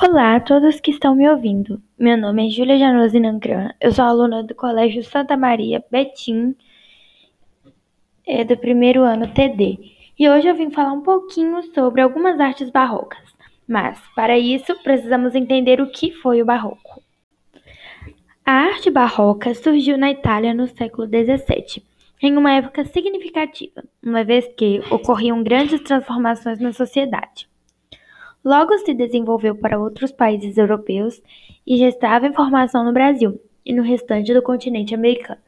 [0.00, 1.82] Olá a todos que estão me ouvindo.
[1.98, 3.74] Meu nome é Júlia Janose Nancran.
[3.80, 6.54] Eu sou aluna do Colégio Santa Maria Betim,
[8.24, 9.76] é, do primeiro ano TD.
[10.16, 13.24] E hoje eu vim falar um pouquinho sobre algumas artes barrocas.
[13.66, 17.02] Mas, para isso, precisamos entender o que foi o barroco.
[18.46, 21.82] A arte barroca surgiu na Itália no século XVII,
[22.22, 27.48] em uma época significativa, uma vez que ocorriam grandes transformações na sociedade.
[28.48, 31.22] Logo se desenvolveu para outros países europeus
[31.66, 35.42] e já estava em formação no Brasil e no restante do continente americano.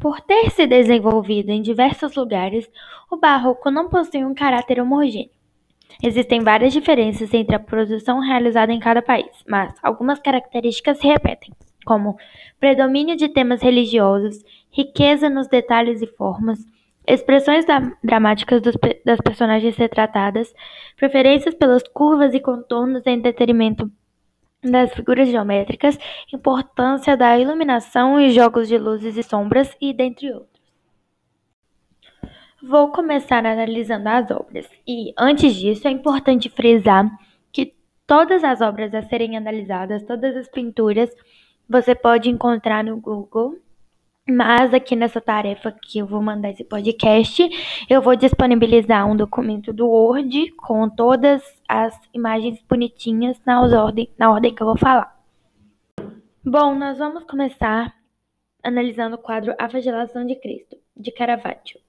[0.00, 2.70] Por ter se desenvolvido em diversos lugares,
[3.10, 5.28] o barroco não possui um caráter homogêneo.
[6.00, 11.52] Existem várias diferenças entre a produção realizada em cada país, mas algumas características se repetem,
[11.84, 12.16] como
[12.60, 16.64] predomínio de temas religiosos, riqueza nos detalhes e formas,
[17.06, 17.64] expressões
[18.02, 18.60] dramáticas
[19.04, 20.52] das personagens retratadas,
[20.96, 23.90] preferências pelas curvas e contornos em detrimento
[24.62, 25.98] das figuras geométricas,
[26.32, 30.56] importância da iluminação e jogos de luzes e sombras, e dentre outros.
[32.62, 37.08] Vou começar analisando as obras, e antes disso é importante frisar
[37.52, 37.74] que
[38.06, 41.10] todas as obras a serem analisadas, todas as pinturas,
[41.68, 43.56] você pode encontrar no Google
[44.28, 47.48] mas aqui nessa tarefa que eu vou mandar esse podcast,
[47.88, 54.32] eu vou disponibilizar um documento do Word com todas as imagens bonitinhas na ordem, na
[54.32, 55.16] ordem que eu vou falar.
[56.44, 57.94] Bom, nós vamos começar
[58.62, 61.80] analisando o quadro A Flagelação de Cristo, de Caravaggio.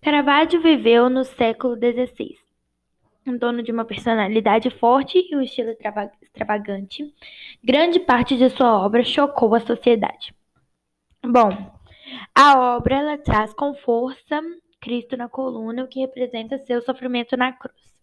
[0.00, 2.34] Caravaggio viveu no século XVI,
[3.26, 5.70] em dono de uma personalidade forte e um estilo
[6.22, 7.14] extravagante.
[7.62, 10.34] Grande parte de sua obra chocou a sociedade.
[11.26, 11.72] Bom,
[12.34, 14.42] a obra ela traz com força
[14.78, 17.94] Cristo na coluna, o que representa seu sofrimento na cruz.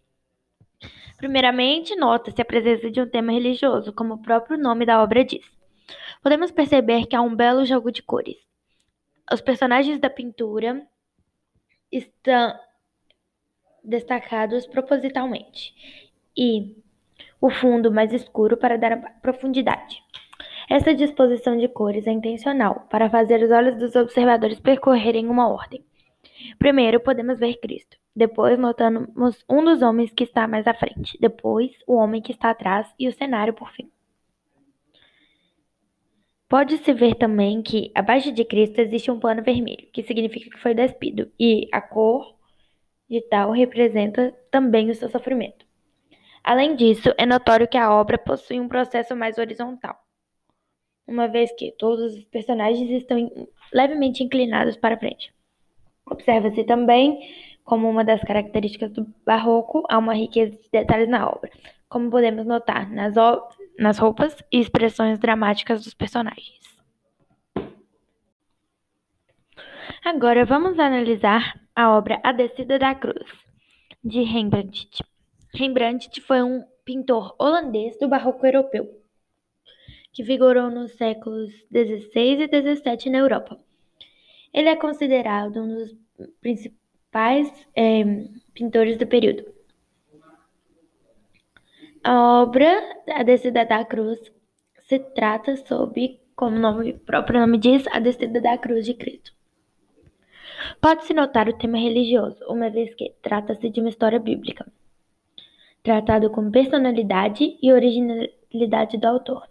[1.17, 5.45] Primeiramente, nota-se a presença de um tema religioso, como o próprio nome da obra diz.
[6.23, 8.37] Podemos perceber que há um belo jogo de cores.
[9.31, 10.81] Os personagens da pintura
[11.91, 12.59] estão
[13.83, 15.75] destacados propositalmente
[16.35, 16.75] e
[17.39, 20.03] o fundo mais escuro para dar profundidade.
[20.73, 25.83] Essa disposição de cores é intencional, para fazer os olhos dos observadores percorrerem uma ordem.
[26.57, 31.71] Primeiro podemos ver Cristo, depois notamos um dos homens que está mais à frente, depois
[31.85, 33.91] o homem que está atrás e o cenário por fim.
[36.47, 40.73] Pode-se ver também que abaixo de Cristo existe um pano vermelho, que significa que foi
[40.73, 42.33] despido, e a cor
[43.09, 45.65] de tal representa também o seu sofrimento.
[46.41, 49.99] Além disso, é notório que a obra possui um processo mais horizontal
[51.07, 55.33] uma vez que todos os personagens estão levemente inclinados para frente.
[56.05, 57.19] Observa-se também,
[57.63, 61.49] como uma das características do barroco, há uma riqueza de detalhes na obra,
[61.87, 63.15] como podemos notar nas,
[63.77, 66.59] nas roupas e expressões dramáticas dos personagens.
[70.03, 73.25] Agora vamos analisar a obra A Descida da Cruz,
[74.03, 75.03] de Rembrandt.
[75.53, 79.00] Rembrandt foi um pintor holandês do barroco europeu
[80.11, 83.57] que vigorou nos séculos XVI e XVII na Europa.
[84.53, 85.95] Ele é considerado um dos
[86.41, 88.03] principais é,
[88.53, 89.45] pintores do período.
[92.03, 94.19] A obra A Descida da Cruz
[94.91, 99.31] se trata sobre, como o nome, próprio nome diz, a descida da cruz de Cristo.
[100.81, 104.65] Pode-se notar o tema religioso, uma vez que trata-se de uma história bíblica,
[105.81, 109.50] tratado com personalidade e originalidade do autor.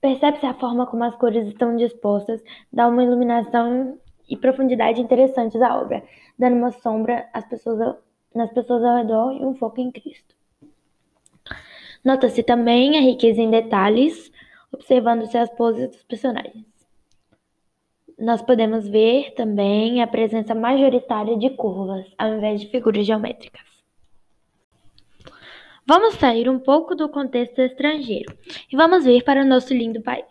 [0.00, 5.78] Percebe-se a forma como as cores estão dispostas, dá uma iluminação e profundidade interessantes à
[5.78, 6.02] obra,
[6.38, 7.96] dando uma sombra às pessoas,
[8.34, 10.34] nas pessoas ao redor e um foco em Cristo.
[12.02, 14.32] Nota-se também a riqueza em detalhes,
[14.72, 16.64] observando-se as poses dos personagens.
[18.18, 23.69] Nós podemos ver também a presença majoritária de curvas, ao invés de figuras geométricas.
[25.86, 28.32] Vamos sair um pouco do contexto estrangeiro
[28.70, 30.26] e vamos vir para o nosso lindo país.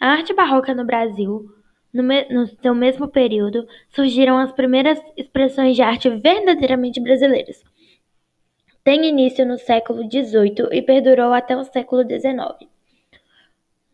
[0.00, 1.48] A arte barroca no Brasil,
[1.92, 7.62] no, me no seu mesmo período, surgiram as primeiras expressões de arte verdadeiramente brasileiras.
[8.82, 12.68] Tem início no século XVIII e perdurou até o século XIX.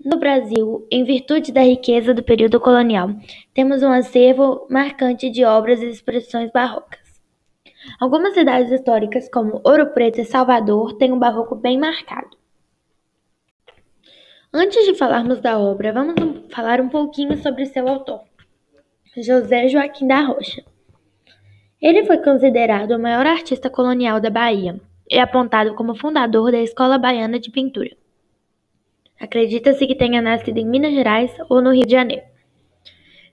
[0.02, 3.10] No Brasil, em virtude da riqueza do período colonial,
[3.52, 6.97] temos um acervo marcante de obras e expressões barrocas.
[8.00, 12.36] Algumas cidades históricas, como Ouro Preto e Salvador, têm um barroco bem marcado.
[14.52, 16.14] Antes de falarmos da obra, vamos
[16.50, 18.22] falar um pouquinho sobre seu autor,
[19.16, 20.64] José Joaquim da Rocha.
[21.80, 26.98] Ele foi considerado o maior artista colonial da Bahia, é apontado como fundador da Escola
[26.98, 27.96] Baiana de Pintura.
[29.20, 32.24] Acredita-se que tenha nascido em Minas Gerais ou no Rio de Janeiro.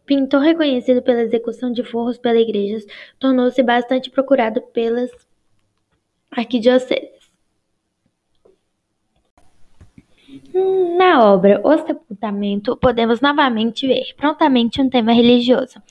[0.06, 2.86] Pintor reconhecido pela execução de forros pela igreja,
[3.20, 5.12] tornou-se bastante procurado pelas
[6.32, 7.16] arquidioceses.
[10.98, 15.82] Na obra O Sepultamento, podemos novamente ver prontamente um tema religioso,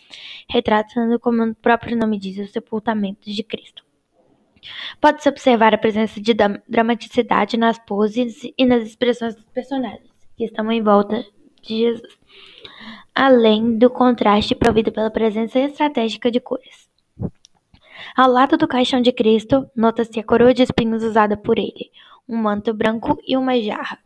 [0.49, 3.85] retratando, como o próprio nome diz, o sepultamento de Cristo.
[5.01, 6.35] Pode-se observar a presença de
[6.69, 11.25] dramaticidade nas poses e nas expressões dos personagens que estão em volta
[11.67, 12.19] de Jesus,
[13.15, 16.89] além do contraste provido pela presença estratégica de cores.
[18.17, 21.91] Ao lado do caixão de Cristo, nota-se a coroa de espinhos usada por ele,
[22.29, 23.99] um manto branco e uma jarra.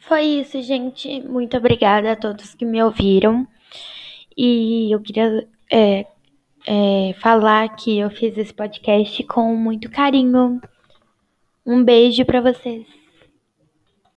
[0.00, 1.22] Foi isso, gente.
[1.22, 3.46] Muito obrigada a todos que me ouviram.
[4.36, 6.06] E eu queria é,
[6.66, 10.60] é, falar que eu fiz esse podcast com muito carinho.
[11.64, 12.86] Um beijo para vocês.